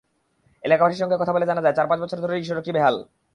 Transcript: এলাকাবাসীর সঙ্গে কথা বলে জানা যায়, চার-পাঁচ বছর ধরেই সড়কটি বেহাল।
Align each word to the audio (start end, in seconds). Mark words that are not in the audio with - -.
এলাকাবাসীর 0.63 1.01
সঙ্গে 1.01 1.17
কথা 1.17 1.33
বলে 1.33 1.45
জানা 1.45 1.61
যায়, 1.61 1.75
চার-পাঁচ 1.75 1.99
বছর 2.01 2.21
ধরেই 2.21 2.43
সড়কটি 2.43 2.71
বেহাল। 2.71 2.95